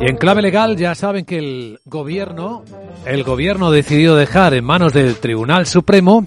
[0.00, 2.64] Y en clave legal ya saben que el gobierno,
[3.06, 6.24] el gobierno ha decidido dejar en manos del Tribunal Supremo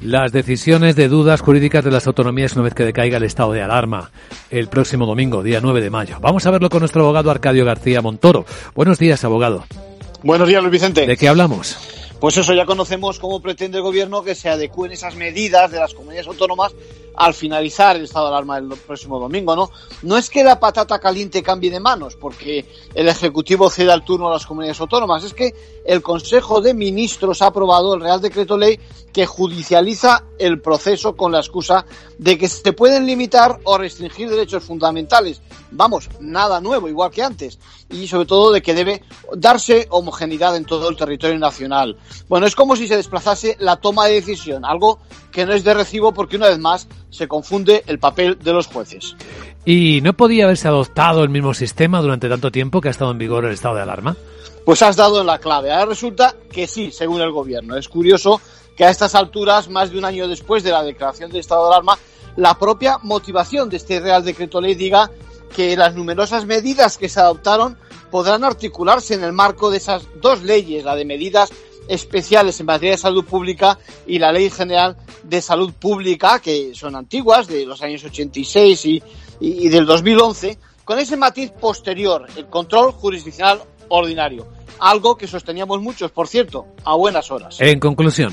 [0.00, 3.62] las decisiones de dudas jurídicas de las autonomías una vez que decaiga el estado de
[3.62, 4.10] alarma
[4.50, 6.18] el próximo domingo, día 9 de mayo.
[6.20, 8.44] Vamos a verlo con nuestro abogado Arcadio García Montoro.
[8.74, 9.64] Buenos días, abogado.
[10.22, 11.06] Buenos días, Luis Vicente.
[11.06, 11.78] ¿De qué hablamos?
[12.20, 15.94] Pues eso, ya conocemos cómo pretende el gobierno que se adecúen esas medidas de las
[15.94, 16.74] comunidades autónomas
[17.16, 19.70] al finalizar el estado de alarma del próximo domingo, ¿no?
[20.02, 24.28] No es que la patata caliente cambie de manos porque el Ejecutivo ceda el turno
[24.28, 28.56] a las comunidades autónomas, es que el Consejo de Ministros ha aprobado el Real Decreto
[28.56, 28.78] Ley
[29.12, 31.86] que judicializa el proceso con la excusa
[32.18, 35.40] de que se pueden limitar o restringir derechos fundamentales.
[35.70, 37.58] Vamos, nada nuevo, igual que antes.
[37.88, 41.96] Y sobre todo de que debe darse homogeneidad en todo el territorio nacional.
[42.28, 44.98] Bueno, es como si se desplazase la toma de decisión, algo
[45.32, 48.66] que no es de recibo porque una vez más se confunde el papel de los
[48.66, 49.16] jueces.
[49.64, 53.18] ¿Y no podía haberse adoptado el mismo sistema durante tanto tiempo que ha estado en
[53.18, 54.16] vigor el estado de alarma?
[54.64, 55.72] Pues has dado en la clave.
[55.72, 57.76] Ahora resulta que sí, según el gobierno.
[57.76, 58.40] Es curioso
[58.76, 61.74] que a estas alturas, más de un año después de la declaración de estado de
[61.74, 61.98] alarma,
[62.36, 65.10] la propia motivación de este Real Decreto Ley diga
[65.54, 67.78] que las numerosas medidas que se adoptaron
[68.10, 71.50] podrán articularse en el marco de esas dos leyes, la de medidas
[71.88, 74.96] especiales en materia de salud pública y la Ley General
[75.28, 79.02] de Salud Pública, que son antiguas, de los años 86 y,
[79.40, 84.46] y, del 2011, con ese matiz posterior, el control jurisdiccional ordinario.
[84.78, 87.60] Algo que sosteníamos muchos, por cierto, a buenas horas.
[87.60, 88.32] En conclusión.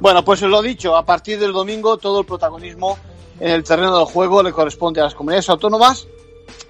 [0.00, 2.98] Bueno, pues lo dicho, a partir del domingo todo el protagonismo
[3.40, 6.06] en el terreno del juego le corresponde a las comunidades autónomas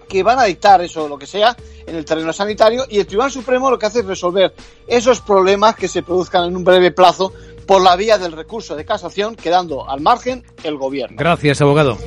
[0.08, 3.30] que van a dictar eso, lo que sea, en el terreno sanitario y el Tribunal
[3.30, 4.54] Supremo lo que hace es resolver
[4.86, 7.32] esos problemas que se produzcan en un breve plazo
[7.66, 11.16] por la vía del recurso de casación, quedando al margen el gobierno.
[11.18, 11.98] Gracias, abogado.